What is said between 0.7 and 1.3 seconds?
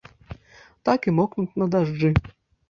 Так і